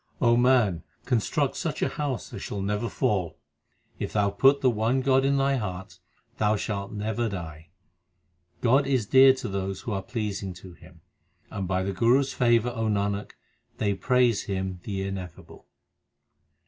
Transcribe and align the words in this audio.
O 0.19 0.35
man, 0.35 0.81
construct 1.05 1.55
such 1.55 1.83
a 1.83 1.87
house 1.89 2.33
as 2.33 2.41
shall 2.41 2.63
never 2.63 2.89
fall. 2.89 3.37
If 3.99 4.13
thou 4.13 4.31
put 4.31 4.61
the 4.61 4.69
one 4.71 5.01
God 5.01 5.23
in 5.23 5.37
thy 5.37 5.57
heart, 5.57 5.99
thou 6.39 6.55
shalt 6.55 6.91
never 6.91 7.29
die. 7.29 7.67
God 8.61 8.87
is 8.87 9.05
dear 9.05 9.31
to 9.33 9.47
those 9.47 9.81
who 9.81 9.91
are 9.91 10.01
pleasing 10.01 10.55
to 10.55 10.73
Him; 10.73 11.01
And 11.51 11.67
by 11.67 11.83
the 11.83 11.93
Guru 11.93 12.21
s 12.21 12.33
favour, 12.33 12.69
O 12.69 12.87
Nanak, 12.87 13.33
they 13.77 13.93
praise 13.93 14.45
Him 14.45 14.79
the 14.85 15.03
Ineffable. 15.03 15.67